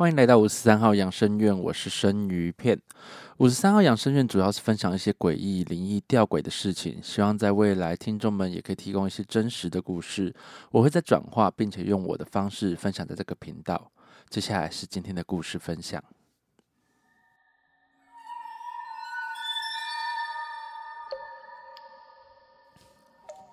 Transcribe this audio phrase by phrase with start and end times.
[0.00, 2.80] 欢迎来到五十三号养生院，我是生鱼片。
[3.36, 10.34] 五十三号养生院主要是分享一些诡异、灵异、吊诡的事情，希望在未来听众们也可以提供一些真实的故事。
[10.70, 13.92] 我会在转化，并且用我的方式分享在这个频道。
[14.30, 16.02] 接下来是今天的故事分享。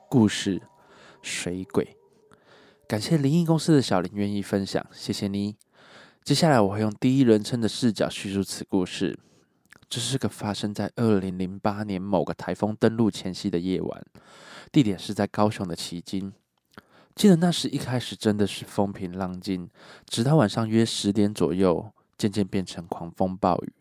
[0.08, 0.62] 故事
[1.22, 1.98] 水鬼，
[2.88, 5.58] 感谢灵异公司的小林愿意分享，谢谢你。
[6.28, 9.18] 接下来我会用第一人称的视角叙述此故事。
[9.88, 14.06] 这是个发生在二零零八年某个台风登陆前夕的夜晚，
[14.70, 16.34] 地点是在高雄的旗津。
[17.16, 19.70] 记得那时一开始真的是风平浪静，
[20.06, 23.72] 直到晚上约十点左右，渐渐变成狂风暴雨。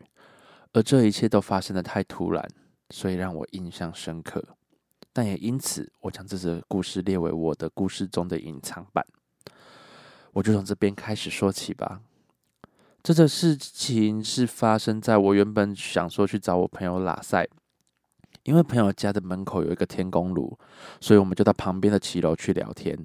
[0.72, 2.48] 而这一切都发生的太突然，
[2.90, 4.40] 所以让我印象深刻。
[5.12, 9.04] 但也因此，我将这则故事列为我的故事中的隐藏版。
[10.34, 12.02] 我就从这边开始说起吧。
[13.14, 17.46] 这个事情是发生在我原本想说去找我朋友拉塞，
[18.42, 20.58] 因为朋友家的门口有一个天宫炉，
[21.00, 22.98] 所以我们就到旁边的骑楼去聊天。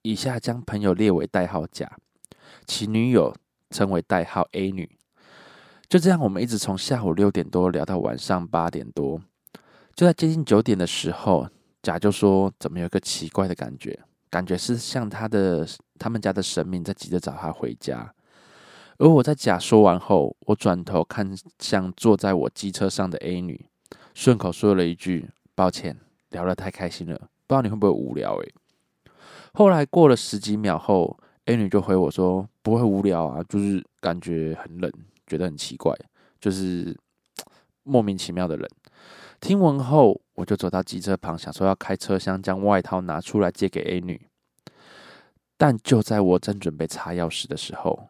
[0.00, 1.94] 以下将朋友列为代号甲，
[2.64, 3.36] 其女友
[3.68, 4.90] 称为代号 A 女。
[5.90, 9.20] 就这样，我们一直从下午六点多聊到晚上八点多。
[9.94, 11.46] 就在接近九点的时候，
[11.82, 14.00] 甲就说：“怎么有个奇怪的感觉？
[14.30, 18.10] 感觉是像他的他们家的神明在急着找他回家。”
[18.98, 23.66] 而我在甲说完后，我转头看向坐在我机车上的 A 女，
[24.14, 25.96] 顺口说了一句：“抱歉，
[26.30, 28.52] 聊得太开心了，不知道你会不会无聊？”诶，
[29.52, 34.90] 后来过了十几秒后，A 女就回我说：“不会无聊啊，就是感觉很冷，
[35.26, 35.92] 觉得很奇怪，
[36.40, 36.96] 就是
[37.82, 38.68] 莫名其妙的冷。”
[39.40, 44.28] 听闻后，我就走到机车旁，想说要开车厢将外套拿出来借给 A 女，
[45.58, 48.08] 但就在我正准备插钥匙的时候，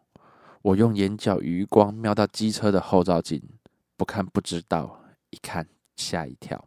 [0.64, 3.42] 我用眼角余光瞄到机车的后照镜，
[3.98, 4.98] 不看不知道，
[5.28, 6.66] 一看吓一跳。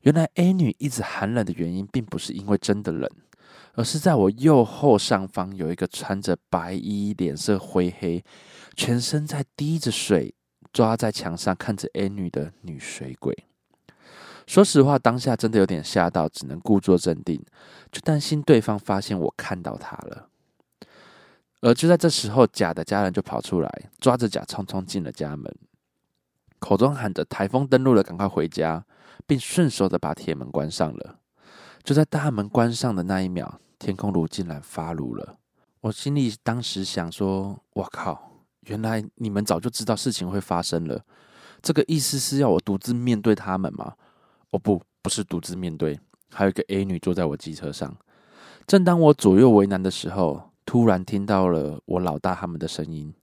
[0.00, 3.08] 原来 A 女一直寒冷的原因，并不是因为真的冷，
[3.74, 8.24] 而是在我右后上方有一个穿着白衣、脸色灰黑、
[8.74, 10.34] 全身在滴着水、
[10.72, 13.46] 抓在墙上看着 A 女的女水鬼。
[14.44, 17.40] 说实话，当下真的有点吓到，只能故作镇定，
[17.92, 20.30] 就担心对方发现我看到他了。
[21.64, 25.50] 而就在这时候，甲的家人就跑出来，抓着甲匆匆进了家门，
[26.58, 28.84] 口中喊着“台风登陆了，赶快回家”，
[29.26, 31.20] 并顺手的把铁门关上了。
[31.82, 35.38] 就在大门关上的那一秒，天空炉竟然发炉了。
[35.80, 38.30] 我心里当时想说：“我靠，
[38.66, 41.02] 原来你们早就知道事情会发生了。
[41.62, 43.94] 这个意思是要我独自面对他们吗？”
[44.52, 45.98] 哦，不，不是独自面对，
[46.30, 47.96] 还有一个 A 女坐在我机车上。
[48.66, 53.14] 正当我左右为难的时候，突然听到了我老大他们的声音，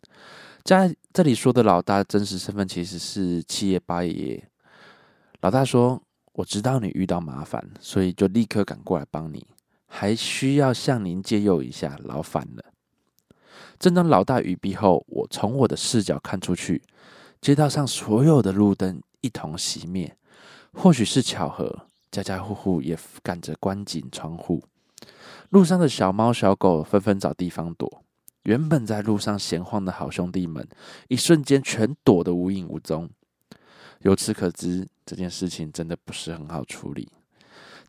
[0.63, 4.41] 在这里说的老大真实身份其实是七爷八爷。
[5.41, 6.01] 老大说
[6.31, 9.45] ：“我知道你遇到麻烦，所以就立刻赶过来帮你，
[9.85, 12.63] 还需要向您借用一下，劳烦了。”
[13.77, 16.81] 正当老大语毕后，我从我的视角看出去，
[17.41, 20.15] 街道上所有的路灯一同熄灭，
[20.71, 24.63] 或许是巧合，家家户户也赶着关紧窗户。
[25.51, 28.05] 路上的小猫小狗纷纷找地方躲，
[28.43, 30.65] 原本在路上闲晃的好兄弟们，
[31.09, 33.09] 一瞬间全躲得无影无踪。
[33.99, 37.11] 由此可知，这件事情真的不是很好处理。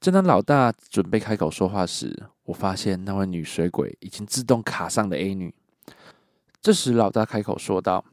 [0.00, 5.54] 正当老大准备开口说话时，我发现那位女水鬼已经自动卡上了 A 女。
[6.60, 8.04] 这时，老大开口说道：“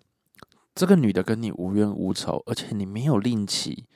[0.76, 3.88] 这个女的跟你无冤无仇，而且你没有令旗，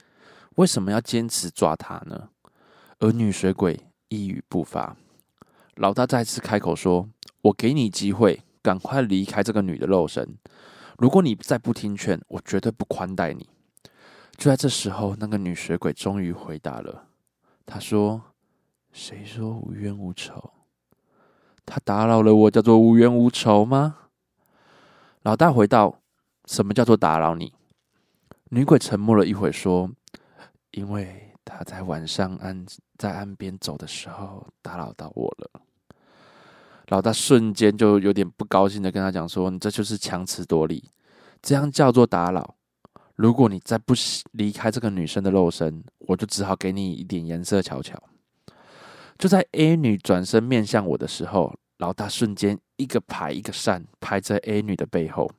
[0.55, 2.29] 为什么要坚持抓她呢？”
[2.97, 4.97] 而女水鬼一语不发。
[5.75, 7.09] 老大再次开口说
[7.41, 10.37] ：“我给你机会，赶快离开这个女的肉身。
[10.97, 13.49] 如果你再不听劝，我绝对不宽待你。”
[14.37, 17.07] 就在这时候，那个女水鬼终于回答了。
[17.65, 18.21] 她说
[18.93, 20.51] ：“谁说无冤无仇？
[21.65, 23.97] 他打扰了我，叫做无冤无仇吗？”
[25.23, 26.01] 老大回道
[26.45, 27.53] ：“什么叫做打扰你？”
[28.49, 29.89] 女鬼沉默了一会，说
[30.71, 32.65] ：“因为。”他在晚上岸
[32.97, 35.61] 在岸边走的时候打扰到我了，
[36.87, 40.89] 老大瞬间就有点不高兴的跟他讲说：“你这就是强词夺理，
[41.41, 42.55] 这样叫做打扰。
[43.15, 43.93] 如果你再不
[44.31, 48.01] 离开这个女生的肉身，我就只好给你一点颜色瞧瞧。”
[49.19, 55.29] 就在 A 女转身面向我的时候，老大瞬间一个拍一个扇拍在 A 女的背后，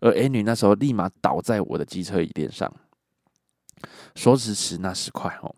[0.00, 2.72] 而 A 女那时候立马倒在我的机车椅垫上。
[4.14, 5.54] 说时迟，那时快哦！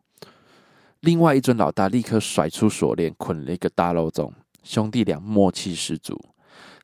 [1.00, 4.32] 另外一尊老大立刻甩出锁链，捆了一个大肉粽。
[4.64, 6.18] 兄弟俩默契十足，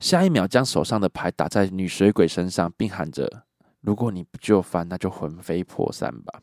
[0.00, 3.44] 下一秒将手上的牌打在女水鬼身上，并喊着
[3.82, 6.40] ：“如果你不就范，那就魂飞魄散吧。”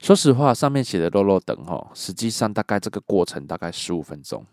[0.00, 4.44] 说实话，上面写的“肉肉等”哦，实际上大概这个过程大概十五分钟。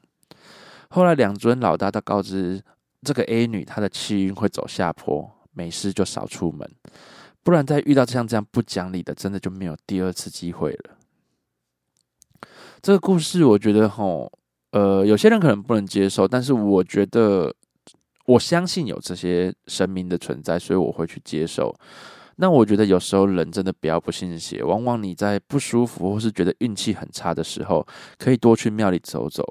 [0.89, 2.61] 后来两尊老大都告知
[3.01, 6.69] 这个 A 女，她的气运会走下坡，没事就少出门，
[7.43, 10.97] 不然再遇到像这样不讲理的，真的就没有第二次机会了。
[12.81, 14.31] 这个故事，我觉得吼，
[14.71, 17.53] 呃，有些人可能不能接受，但是我觉得
[18.25, 21.75] 我相信有这些神明的存在，所以我会去接受。
[22.37, 27.85] 那我觉得有时候人真的不要不信邪，往往你在不舒服或是觉得运气很差的时候，
[28.17, 29.43] 可以多去庙里走走，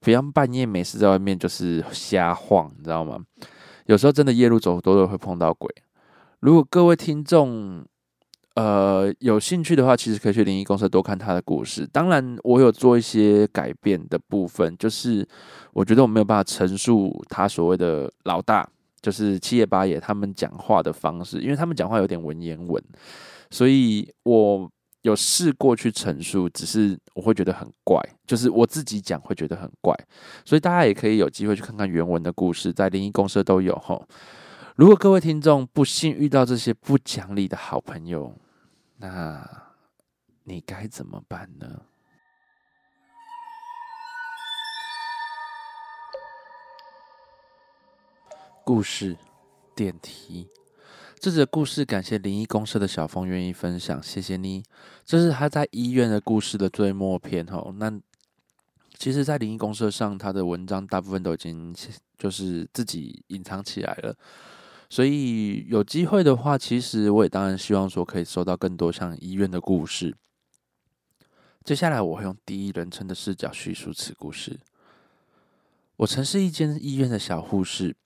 [0.00, 3.18] 不要半夜没事在外面就是瞎晃，你知道吗？
[3.86, 5.74] 有时候真的夜路走多了会碰到鬼。
[6.42, 7.84] 如果各位听众，
[8.56, 11.86] 呃，有兴趣的话，其实可以去灵异公社多看他的故事。
[11.86, 15.24] 当然，我有做一些改变的部分，就是
[15.72, 18.68] 我觉得我没有办法陈述他所谓的老大，
[19.00, 22.82] 就是七爷八爷他们讲话的方式，因为他们讲话有点文言文，
[23.48, 24.68] 所以我
[25.02, 29.96] 有试过去陈述，只是我会觉得很怪，就是我自己讲会觉得很怪，
[30.44, 33.96] 所以大家也可以有机会去看看原文的故事，在灵异公社都有哈。
[34.74, 38.34] 如果各位听众不幸遇到这些不讲理的好朋友，
[38.96, 39.46] 那
[40.44, 41.82] 你该怎么办呢？
[48.64, 49.14] 故事
[49.76, 50.48] 电梯，
[51.20, 54.64] 这则故事感谢灵异公社的小峰愿意分享，谢谢你。
[55.04, 57.74] 这是他在医院的故事的最末篇哦。
[57.76, 57.92] 那
[58.96, 61.74] 其实，在灵异公社上，他的文章大部分都已经
[62.16, 64.16] 就是自己隐藏起来了。
[64.92, 70.14] 所以有机会的话，其实我也当然希望说可以收到更多像医院的故事。
[71.64, 74.60] 接下来我会用第一人称的视角叙述此故事。
[75.96, 77.96] 我曾是一间医院的小护士，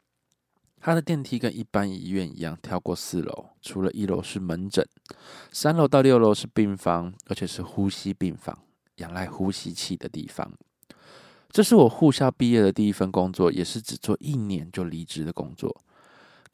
[0.79, 4.87] 他的电梯跟一般医院一样，跳过四楼，除了一楼是门诊，
[5.51, 8.57] 三楼到六楼是病房，而且是呼吸病房，
[8.99, 10.53] 仰赖呼吸器的地方。
[11.51, 15.83] 这是我护校毕业的第一份工作，也是只做一年就离职的工作。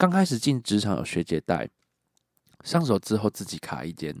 [0.03, 1.69] 刚开始进职场有学姐带，
[2.61, 4.13] 上手之后自己卡一间。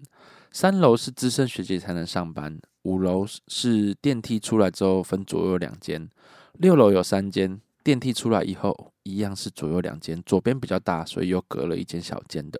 [0.49, 6.09] 三楼是资深学姐才能上班，五楼是电梯出来之后分左右两间，
[6.53, 12.57] 六楼有三间，电梯出来以后一样是左右两间，左边比较大，所以又隔了一间小间的。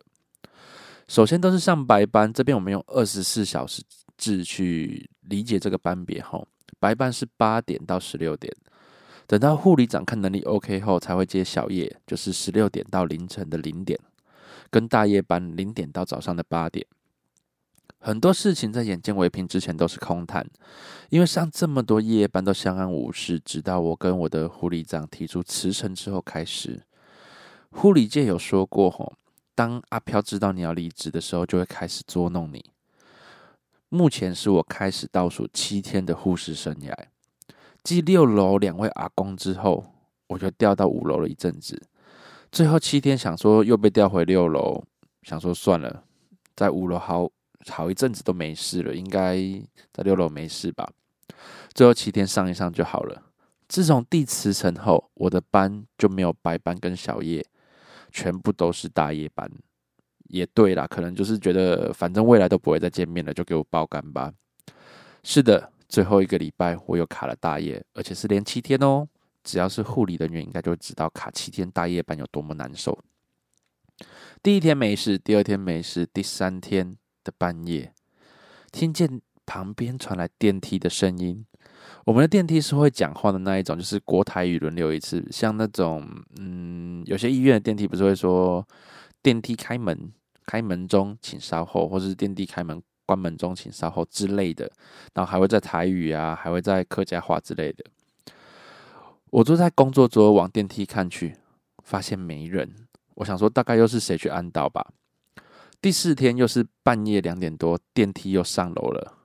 [1.08, 3.82] 首先都是上白班，这边我们用二十四小时
[4.18, 6.46] 制去理解这个班别后，
[6.78, 8.54] 白班是八点到十六点。
[9.26, 14.00] 等到护理长看能力 OK 后，才会接小夜，就是十六点到凌晨的零点，
[14.70, 16.86] 跟大夜班零点到早上的八点。
[18.00, 20.46] 很多事情在眼见为凭之前都是空谈，
[21.10, 26.82] 因为上这么多夜班都相安无事，直到我跟我的护理长提出辞呈之后开始。
[27.72, 29.14] 护理界有说过吼，
[29.56, 32.64] 当阿飘知道你要离职的时候，就会开始捉弄你。
[33.88, 36.94] 目前是我开始倒数七天的护士生涯。
[37.84, 39.84] 继六楼两位阿公之后，
[40.28, 41.82] 我就调到五楼了一阵子。
[42.50, 44.84] 最后七天想说又被调回六楼，
[45.24, 46.04] 想说算了，
[46.56, 47.30] 在五楼好
[47.68, 49.36] 好一阵子都没事了，应该
[49.92, 50.90] 在六楼没事吧。
[51.74, 53.22] 最后七天上一上就好了。
[53.68, 57.46] 自从地磁层后，我的班就没有白班跟小夜，
[58.12, 59.52] 全部都是大夜班。
[60.30, 64.32] 也对啦，可能就是觉得反正未来都不会再见面了，就给我爆肝吧。
[65.24, 65.72] 是的。
[65.94, 69.08] 最后一个礼拜，我又卡了大夜，而且是连七天哦。
[69.44, 72.98] 只要是护理人员，应该就知道卡七天大夜班有多么难受。
[74.42, 77.94] 第一天没事，第二天没事，第三天的半夜，
[78.72, 81.46] 听见旁边传来电梯的声音。
[82.06, 85.24] 我们的电梯是会讲话的那一种，就是国台语轮流一次。
[85.30, 86.10] 像那种，
[86.40, 88.68] 嗯，有些医院的电梯不是会说
[89.22, 90.12] 电梯开门，
[90.48, 92.82] 开门中，请稍后，或是电梯开门。
[93.14, 94.72] 关门中，请稍后之类的，
[95.14, 97.86] 然后还会在台语啊，还会在客家话之类的。
[99.30, 101.36] 我坐在工作桌往电梯看去，
[101.84, 102.88] 发现没人。
[103.14, 104.94] 我想说，大概又是谁去安道吧。
[105.80, 109.20] 第四天又是半夜两点多，电梯又上楼了，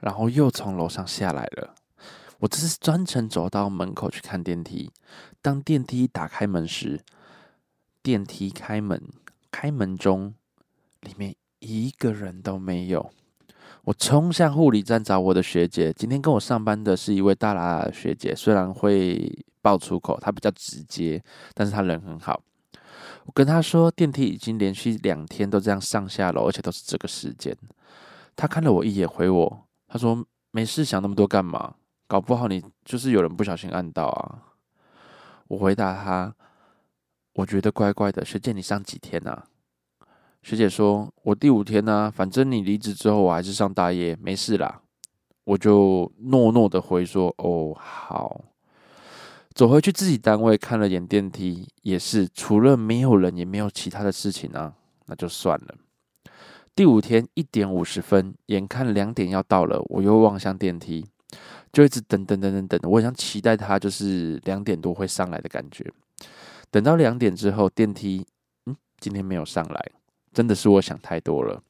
[0.00, 1.74] 然后又从楼上下来了。
[2.38, 4.90] 我这是专程走到门口去看电梯。
[5.40, 7.00] 当电梯打开门时，
[8.02, 9.02] 电梯开门，
[9.50, 10.34] 开门中，
[11.00, 13.10] 里面一个人都没有。
[13.84, 15.92] 我冲向护理站找我的学姐。
[15.92, 21.22] 今天跟我上班的是一位大拉学姐，虽然会爆粗口，她比较直接，
[21.54, 22.42] 但是她人很好。
[23.24, 27.56] 我跟她说，电梯已经连续两天都这样上下楼，而且都是这个时间。
[28.34, 31.74] 她看了我一眼，回我，她说：“没事，想那么多干嘛？
[32.06, 34.54] 搞不好你就是有人不小心按到啊。”
[35.48, 36.34] 我回答他
[37.34, 39.44] ：“我觉得怪怪的，学姐，你上几天啊？”
[40.42, 44.82] 学姐说：“我第五天呢，反正你离职之后，我还是上大夜，没事啦。”
[45.44, 48.44] 我就诺诺的回说：“哦，好。”
[49.54, 54.74] 走回去自己单位看了眼电梯，也是除了没有人，也没有其他的事情啊，
[55.06, 55.74] 那就算了。
[56.74, 61.06] 第五天一点五十分，眼看两点要到了，我又望向电梯，
[61.76, 65.84] 就一直等等等等等，我想期待它就是两点多会上来的感觉。
[66.70, 68.26] 等到两点之后，电梯
[68.64, 69.90] 嗯，今天没有上来，
[70.32, 71.62] 真的是我想太多了。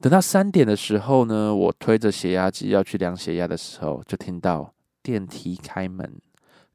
[0.00, 6.20] 等到三点的时候呢，我推着血压计要去量血压的时候，就听到电梯开门，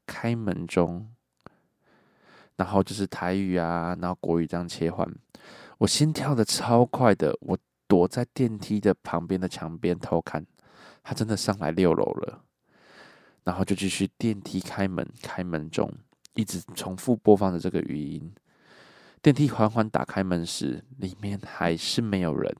[0.06, 1.08] 开门中，
[2.56, 5.10] 然后就是台语啊，然后国语这样切换。
[5.78, 7.56] 我心跳的超快的，我
[7.88, 10.44] 躲在电梯的旁边的墙边偷看，
[11.02, 12.42] 他真的上来六楼了，
[13.44, 15.92] 然后就继续电梯开门，开门中
[16.34, 18.32] 一直重复播放着这个语音。
[19.20, 22.54] 电梯缓缓打开门时，里面还是没有人。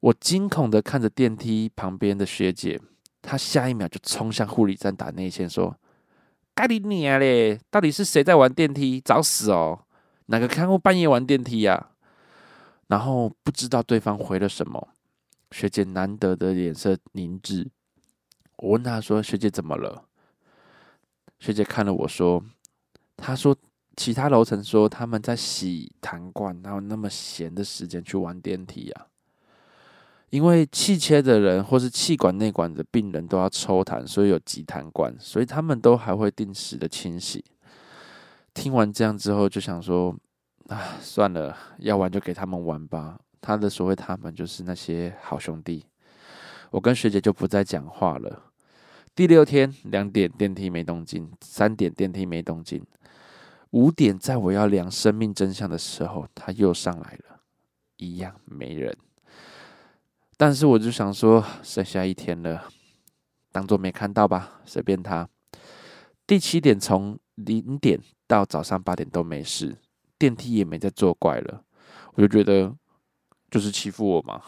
[0.00, 2.80] 我惊恐的看着电梯旁边的学姐，
[3.22, 5.74] 她下一秒就冲向护理站打内线说
[6.54, 7.58] ：“该你娘嘞！
[7.70, 9.00] 到底是谁在玩电梯？
[9.00, 9.84] 找死哦！”
[10.26, 11.90] 哪个看护半夜玩电梯呀？
[12.88, 14.88] 然后不知道对方回了什么。
[15.54, 17.70] 学姐难得的脸色凝滞。
[18.56, 20.06] 我问她说：“学姐怎么了？”
[21.38, 22.44] 学姐看了我说
[23.16, 23.56] ：“她说
[23.96, 29.06] 其他楼层说他们在洗痰罐，哪有那么闲的时间去玩电梯呀？
[30.30, 37.44] 因为气切的人或是气管内管的病人都要抽痰，所以有集痰罐，所以他们都还会定时的清洗。”
[38.52, 40.16] 听完这样之后，就想说
[40.66, 45.84] ：“啊，算了，要玩就给他们玩吧。”他的所谓他们，就是那些好兄弟。
[46.70, 48.44] 我跟学姐就不再讲话了。
[49.14, 52.82] 第六天，两点电梯没动静，三点电梯没动静，
[53.70, 57.40] 五点在我要量生命真相的时候，他又上来了，
[57.98, 58.96] 一样没人。
[60.38, 62.68] 但是我就想说，剩下一天了，
[63.52, 65.28] 当做没看到吧，随便他。
[66.26, 68.00] 第七点，从零点。
[68.26, 69.76] 到早上八点都没事，
[70.18, 71.62] 电梯也没再作怪了，
[72.14, 72.74] 我就觉得
[73.54, 74.42] 就是欺负我嘛。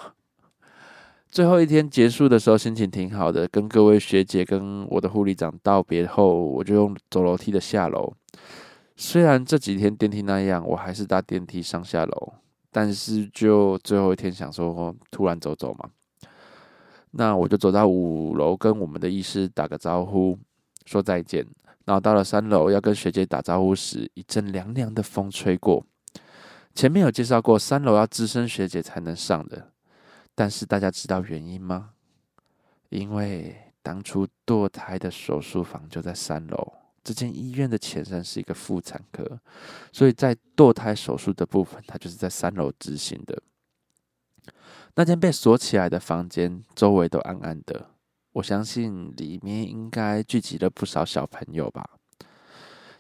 [1.31, 8.13] 最后一天结束的时候，心情挺好的，跟各位学姐跟我的护理长道别后，我就用走楼梯的下楼。
[8.97, 12.33] 虽然这几天电梯那样，我还是搭电梯上下楼，
[12.73, 15.89] 但是就最后一天想说突然走走嘛，
[17.13, 20.37] 那我就走到五楼跟我们的医师打个招呼，
[20.85, 21.47] 说再见。
[21.85, 25.87] 然后到了三楼，要跟学姐打招呼时，一阵凉凉的风吹过。
[26.77, 29.73] 前面有介绍过，三楼要资深学姐才能上的。
[30.35, 31.93] 但是大家知道原因吗？
[32.91, 39.41] 因为当初堕胎的手术房就在三楼，这间医院的前身是一个妇产科，
[39.91, 43.43] 所以在堕胎手术的部分，它就是在三楼执行的。
[44.97, 47.89] 那间被锁起来的房间，周围都暗暗的。
[48.33, 51.89] 我相信里面应该聚集了不少小朋友吧。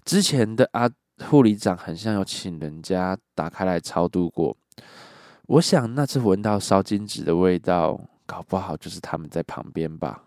[0.03, 0.89] 之前的阿
[1.25, 4.57] 护理长很像有请人家打开来超度过。
[5.47, 10.23] 我想那次闻到烧金纸的味道，搞不好就是他们在旁边吧。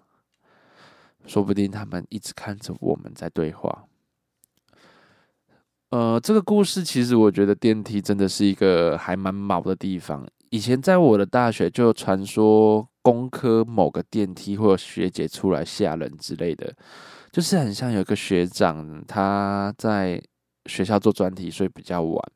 [1.25, 3.85] 说不定他们一直看着我们在对话。
[5.89, 10.27] 呃，这个故事其实我觉得电梯真的是一个还蛮毛的地方。
[10.49, 12.87] 以前在我的大学就传说。
[13.01, 16.71] 工科某个电梯或者学姐出来吓人之类的，
[17.31, 20.21] 就是很像有个学长他在
[20.69, 22.31] 学校做专题，所以比较晚。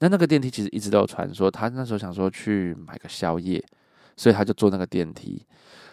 [0.00, 3.64] 那那个电梯其实一直都有传说，他那时候想说去买个宵夜，
[4.16, 5.44] 所以他就坐那个电梯。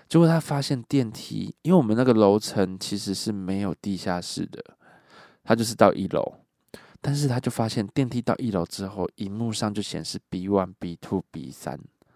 [0.08, 4.64] 结果他发现电梯，因为我们那个楼层其实是没有地下室的，
[5.44, 6.40] 他就是到一楼，
[7.02, 11.74] 但是他就发现电梯到一楼之后，荧幕上就显示 B one、B two、B 三，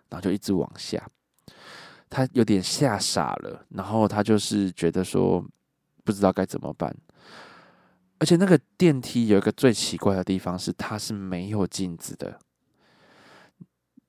[0.09, 1.03] 然后就一直往下。
[2.11, 5.43] 他有点吓傻了，然后他就是觉得说
[6.03, 6.95] 不知道该怎么办，
[8.19, 12.37] 而且那个电梯有一个最奇怪的地方是它是没有镜子的，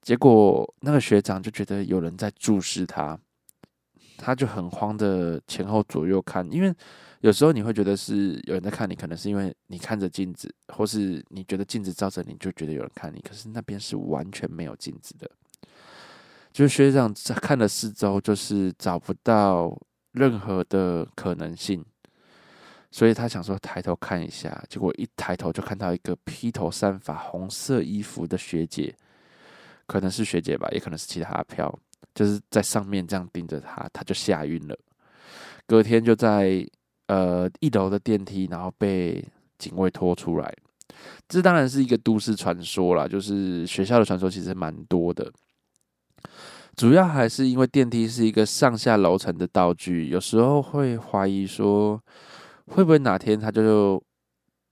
[0.02, 3.18] 结果那个学长就觉得有人在注视他，
[4.18, 6.74] 他就很慌的前后左右看，因为
[7.20, 15.30] 有时候你会觉得是有人在看你，可能是因为你看着镜子，或是你觉得镜子照着你就觉得有人看你，可是那边是完全没有镜子的。
[16.52, 19.78] 就是学长在看了四周，就是找不到
[20.12, 21.84] 任何的可能性，
[22.90, 28.94] 所以他想说抬头看一下，结果一抬头就看到一个披头散发、红色衣服的学姐，
[29.86, 31.72] 可能是学姐吧，也可能是其他票，
[32.14, 34.76] 就是在上面这样盯着他，他就吓晕了。
[35.66, 36.66] 隔天就在
[37.06, 39.24] 呃一楼的电梯，然后被
[39.56, 40.52] 警卫拖出来。
[41.28, 45.32] 这当然是一个都市传说啦，就是学校的传说其实蛮多的。
[46.76, 52.00] 主要还是因为电梯是一个上下楼层的道具，有时候会怀疑说，
[52.70, 54.02] 会不会哪天他就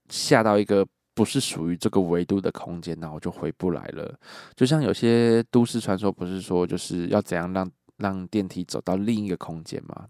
[0.09, 4.17] 下到一个不是属于这个维度的空间，然后就回不来了。
[4.55, 10.07] 就像有些都市传说，不是说就是要怎样让让电梯走到另一个空间吗？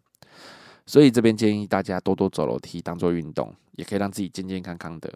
[0.85, 5.11] 所以这边建议大家多多走楼梯，当做运动，也可以让自己健健康康的。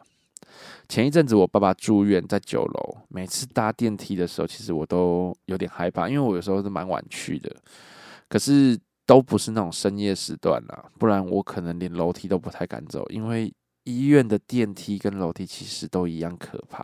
[0.88, 7.56] 前一阵子我爸爸住院在九楼，每次搭电梯的时候，其实我都有点害怕，因为我有时候是蛮晚去的，
[8.28, 16.84] 可是都不是那种深夜时段啦，不然我可能连楼梯都不太敢走，因为医院的电梯跟楼梯其实都一样可怕。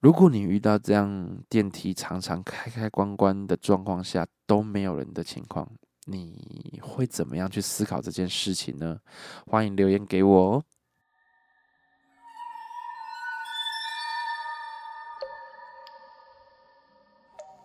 [0.00, 5.70] 如果你遇到这样电梯常常开开关关的状况下都没有人的情况，
[6.06, 9.00] 你会怎么样去思考这件事情呢？
[9.46, 10.64] 欢迎留言给我哦。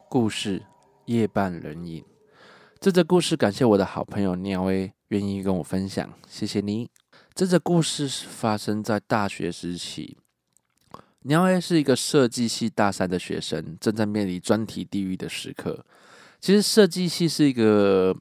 [0.09, 0.65] 故事
[1.05, 2.05] 夜半人影，
[2.79, 6.89] 这则故事感谢我的好朋友鸟 A 愿意跟我分享，谢谢你。
[7.33, 10.17] 这则故事是发生在大学时期，
[11.23, 15.83] 鸟 A 是一个设计系大三的学生，正在面临专题地狱的时刻。
[16.39, 18.15] 其实设计系是一个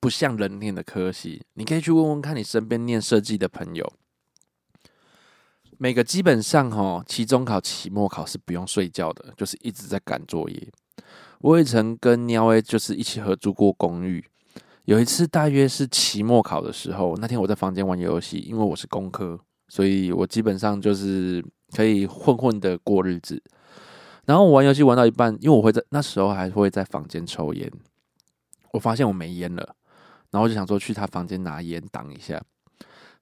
[0.00, 3.92] 不像人念的科系，你可以去问问看你身边念设计的朋友，
[5.76, 10.72] 每个基本上哈，期中考、期末考是不用睡觉的，就是一直在赶作业。
[11.40, 14.24] 我也曾跟喵 A 就是一起合租过公寓。
[14.84, 21.44] 有一次，大约是期末考的时候，那天我在房间玩游戏，因为我是工科，所以我基本上就是
[21.74, 23.42] 可以混混的过日子。
[24.24, 27.70] 然后我玩游戏玩到一半，因为我会在那时候还会在房间抽烟，
[28.72, 29.74] 我发现我没烟了，
[30.30, 32.40] 然后我就想说去他房间拿烟挡一下，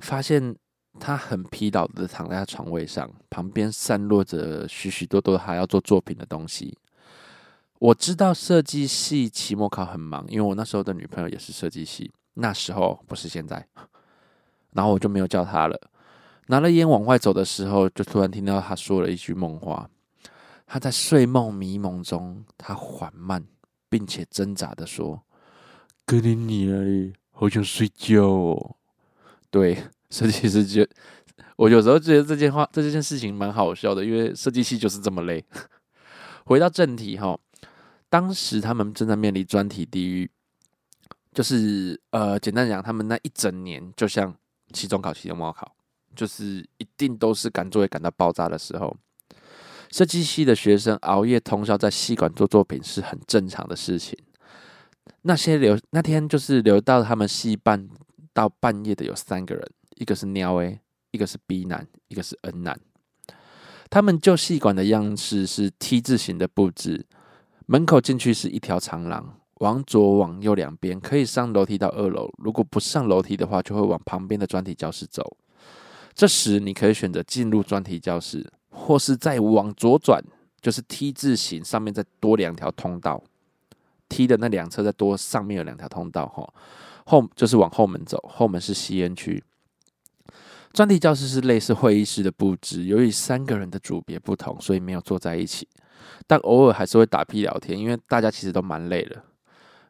[0.00, 0.55] 发现
[1.00, 6.77] 他很疲劳的躺在他床位上，旁边散落着许许多多还要做作品的东西。
[7.85, 13.66] 我知道设计系期末考很忙，因为我那时候的女朋友也是设计系，那时候不是现在。
[14.73, 15.79] 然后我就没有叫她了。
[16.47, 19.90] 拿了烟往外走的时候，就突然听到她说了一句梦话。
[20.66, 23.44] 她在睡梦迷蒙中，她缓慢
[23.90, 25.23] 并且挣扎的说
[26.07, 28.77] ：“跟你你了，好想睡觉哦。
[29.53, 29.77] ”对，
[30.09, 30.87] 设计师就
[31.57, 35.44] 我有时候觉得这件话这件事情蛮好笑的，因为设计系就是这么累。
[36.47, 37.38] 回到正题哈。
[38.14, 40.31] 当时他们正在面临专题地狱，
[41.33, 44.33] 就是呃，简单讲，他们那一整年就像
[44.72, 45.74] 期中考、期中末考，
[46.14, 48.96] 就是一定都是赶作业赶到爆炸的时候。
[49.90, 54.16] 设计系的学生熬夜通宵在系馆做作品是很正常的事情。
[55.22, 57.88] 那些留那天就是留到他们系办
[58.33, 60.79] 到半夜的有三个人，一个是喵 A，
[61.11, 62.79] 一个是 B 男，一个是 N 男。
[63.90, 67.07] 他们就系馆的样式是 T 字形的布置。
[67.66, 72.31] 门口进去是一条长廊，往左往右两边可以上楼梯到二楼。
[72.37, 75.37] 如果不上楼梯的话，就会往旁边的专题教室走。
[76.12, 80.22] 这时你可以选择进入专题教室，或是再往左转，
[80.61, 83.22] 就是 T 字形，上面再多两条通道。
[84.11, 86.46] T 的那两侧再多上面有两条通道，哈，
[87.07, 89.42] 后就是往后门走，后门是吸烟区。
[90.75, 95.69] 专题教室是类似会议室的布置，由于三个人的组别不同，所以没有坐在一起。
[96.27, 99.23] 但偶尔还是会打屁聊天，因为大家其实都蛮累了。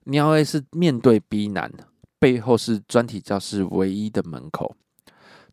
[0.05, 1.73] 鸟 A 是面对 B 男，
[2.19, 4.77] 背后是专题教室唯一的门口，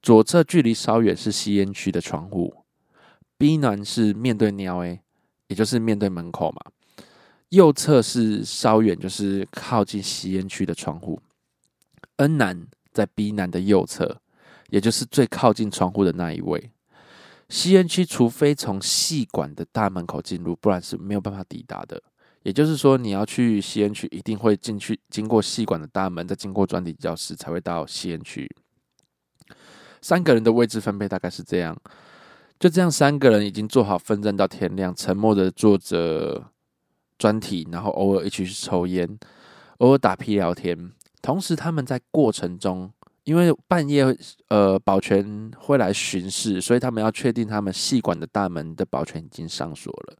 [0.01, 2.53] 左侧距离稍远是吸烟区的窗户。
[3.37, 4.99] B 男是面对鸟 A，
[5.47, 6.59] 也就是面对门口嘛。
[7.49, 11.21] 右侧是稍远，就是靠近吸烟区的窗户。
[12.17, 14.21] N 男在 B 男的右侧，
[14.71, 16.71] 也就是最靠近窗户的那一位。
[17.49, 22.01] 吸烟区，除非从细管的大门口进入，不然是没有办法抵达的。
[22.43, 28.49] 也就是说，你要去吸烟区，一定会进去，经过细管的大门，再经过专题教室，才会到吸烟区。
[30.01, 31.77] 三个人的位置分配大概是这样，
[32.57, 36.49] 就这样，三个人已经做好奋战到天亮，沉默的做着
[37.17, 39.19] 专题，然后偶尔一起去抽烟，
[39.79, 42.93] 偶尔打屁聊天，同时他们在过程中。
[43.23, 44.03] 因为半夜，
[44.49, 50.17] 呃，保全会来巡视，所以他们要确定他们系馆的大门的保全已经上锁了，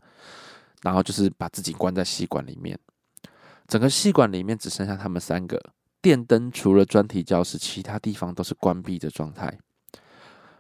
[0.84, 2.78] 然后就是把自己关在系馆里面。
[3.68, 5.60] 整个系馆里面只剩下他们三个
[6.02, 9.58] 电灯除了专题教室，其他地方都是关闭的状态。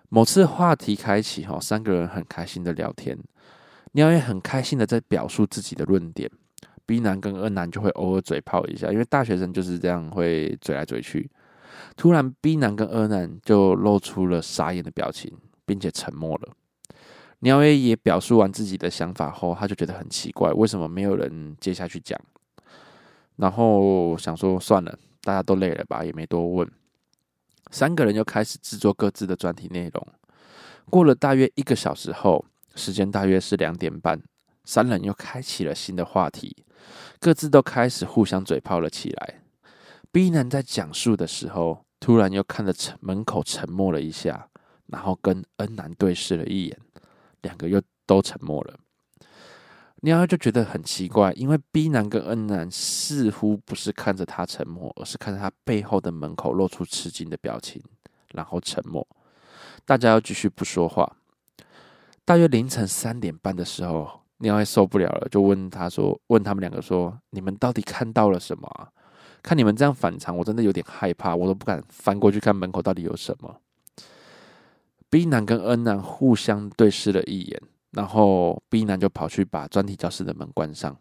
[0.09, 3.17] 某次话题开启，哈，三个人很开心的聊天，
[3.91, 6.29] 鸟也很开心的在表述自己的论点。
[6.85, 11.29] B 男跟二男就会偶尔嘴炮一下，因为大学生就是这样会嘴来嘴去。
[11.95, 15.31] 突然，B 男跟二男就露出了傻眼的表情，
[15.65, 16.49] 并且沉默了。
[17.39, 22.19] 鸟 A 也表述完自己的想法后，他就觉得很奇怪，为什么没有人接下去讲？
[23.37, 26.69] 然后想说算了，大家都累了吧，也没多问。
[27.71, 30.07] 三个人又开始制作各自的专题内容。
[30.89, 34.21] 过了大约一个小时后，时间大约是两点半，
[34.65, 36.63] 三人又开启了新的话题，
[37.19, 39.40] 各自都开始互相嘴炮了起来。
[40.11, 44.49] B 男在讲述的时候，突然又看着门口沉默了一下，
[44.87, 46.77] 然后跟 N 男对视了一眼，
[47.41, 48.77] 两个又都沉默了。
[50.01, 57.81] 鸟就觉得很奇怪，因为 B 男跟 N 男似乎不是看着他沉默，而是看着他背后的门口露出吃惊的表情，
[58.33, 59.07] 然后沉默。
[59.85, 61.15] 大家要继续不说话。
[62.25, 68.89] 大约凌晨三点半的时候，鸟也受不了了，就问他说：“问他们两个说，你们到底看到了什么？
[69.41, 73.61] 看你们这样反常，我真的有点害怕，我都不敢翻过去看门口到底有什么。
[75.09, 77.61] ”B 男跟 N 男互相对视了一眼。
[77.91, 80.95] 然后 B 男就跑去把专题教室的门关上，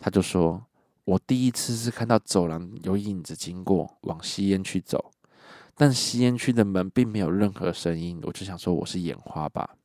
[0.00, 0.60] 他就说
[1.06, 5.12] ：“我第一次是看到走廊有影子经过，往吸烟区走，
[5.76, 9.76] 但吸烟区的门并没有任何声音，我就想说我是眼花吧。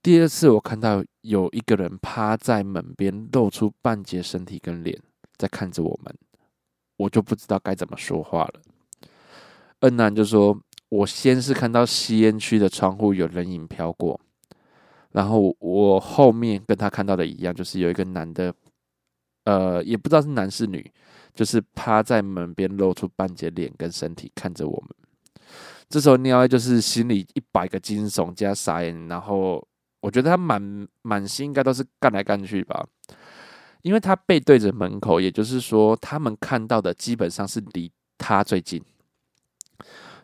[0.00, 4.96] 第二次我看到有一个人趴在门边，露出半截身体跟脸，
[5.36, 6.14] 在看着我们，
[7.00, 8.60] 我就不知道该怎么说话了。
[9.80, 10.54] 恩男就说：
[10.90, 14.20] 我先是看到吸烟区的窗户有人影飘过。”
[15.12, 18.54] 然后我后面跟他看到的一样，就是有一个男的，
[19.44, 20.92] 呃，也不知道是男是女，
[21.34, 24.90] 就是趴在门边露出半截脸跟身体看着我们。
[25.88, 29.66] 这时候尿就是心里一百个惊悚加傻眼，然后
[30.00, 32.86] 我觉得他满满心应该都是干来干去吧，
[33.82, 38.82] 因为他背对着门口，也就是说他们看到的基本上是离他最近。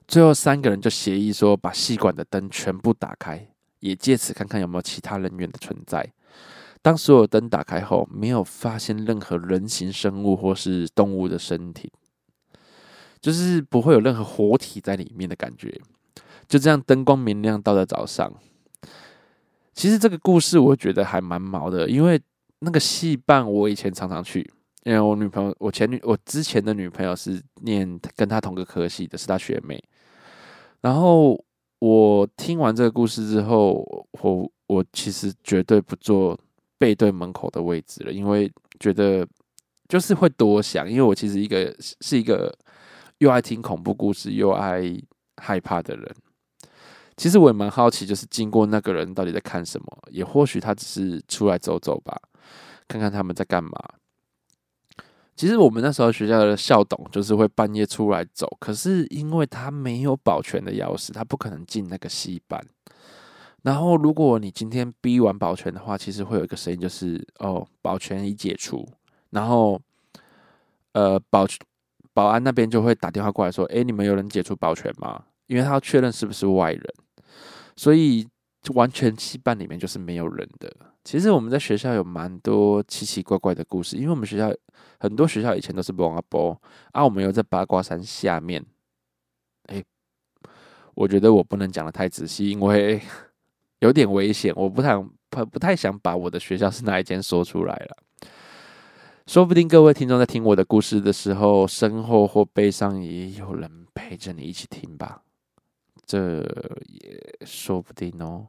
[0.07, 3.49] 最后三个人就协议说，把细管的灯全部打开。
[3.81, 6.11] 也借此看看有没有其他人员的存在。
[6.81, 11.93] 当所有灯打开后，没有发现任何人形生物或是动物的身体，
[13.21, 15.79] 就是不会有任何活体在里面的感觉。
[16.49, 18.33] 就这样，灯光明亮，到了早上。
[19.75, 22.21] 其实这个故事我觉得还蛮毛的，因为
[22.61, 24.41] 那个戏办我以前常常去，
[24.85, 29.83] 因为我女朋友，我前女，我之前的女朋友是念跟她同个科系的，是她学妹，
[30.81, 31.43] 然后。
[31.79, 36.37] 我听完这个故事之后，我我其实绝对不坐
[36.79, 39.25] 背对门口的位置了，因为觉得
[39.87, 40.91] 就是会多想。
[40.91, 42.51] 因为我其实一个是一个
[43.19, 44.83] 又爱听恐怖故事又爱
[45.37, 46.17] 害怕的人。
[47.19, 52.19] 其实我也蛮好奇，就是经过那个人到底在看什么，也或许他只是出来走走吧，
[52.89, 53.73] 看看他们在干嘛。
[55.35, 62.65] 其实我们那时候学校的校董就是会半夜出来走，可是因为他没有保全的钥匙，他不可能进那个戏班。
[63.63, 68.89] 然后如果你今天逼完保全的话，其实会有一个声音，就是哦，保全已解除。
[69.31, 69.79] 然后，
[70.93, 71.47] 呃，保
[72.15, 76.95] 保安那边就会打电话过来说：“哎，你们有人解除保全吗？”因为他要确认是不是外人，
[77.77, 78.27] 所以
[78.75, 80.75] 完全戏班里面就是没有人的。
[81.07, 84.53] 其实我们在学校有蛮多奇奇怪怪的故事，因为我们学校。
[84.99, 86.59] 很多学校以前都是播啊播
[86.93, 88.65] 啊，我们又在八卦山下面。
[89.67, 89.85] 哎，
[90.95, 93.01] 我觉得我不能讲的太仔细，因为
[93.81, 94.53] 有点危险。
[94.57, 94.97] 我不太
[95.29, 97.97] 不不太想把我的学校是哪一间说出来了。
[99.27, 105.23] 说不定各位听众在听我的故事的时候，身后或背上也有人陪着你一起听吧。
[106.07, 106.39] 这
[106.87, 108.49] 也说不定哦。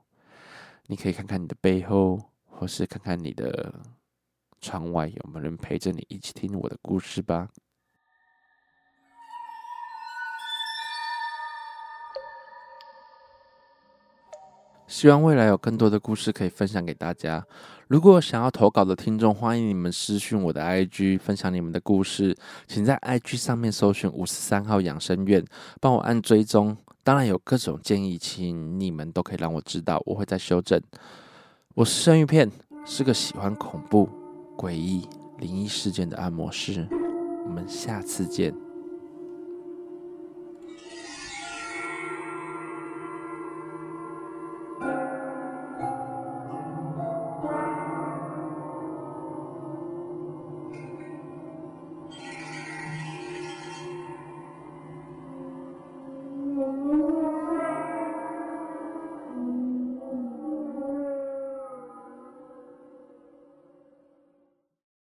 [0.88, 2.18] 你可以看看你的背后，
[2.58, 3.74] 或是看看你的。
[4.60, 7.48] 窗外有没有人陪着你一起听我的故事吧？
[14.88, 17.46] 希望未来有更多的故事可以分享给大家。
[17.88, 22.36] 如果想要投稿的听众，欢迎你们私讯我的 IG，分享你们的故事。
[22.66, 25.46] 请在 IG 上面搜寻五十三号养生院，
[25.80, 26.76] 帮我按追踪。
[27.04, 30.82] 当然有各种建议，请你们都可以让我知道，我会再修正。
[31.78, 32.50] 我是生鱼片，
[32.88, 34.10] 是个喜欢恐怖。
[34.58, 36.88] 诡异灵异事件的按摩师，
[37.46, 38.52] 我们下次见。